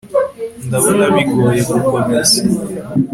[0.67, 2.39] Ndabona bigoye gukomeza